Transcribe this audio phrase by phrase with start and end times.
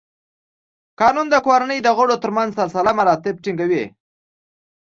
[0.99, 3.83] قانون د کورنۍ د غړو تر منځ سلسله مراتب ټینګوي.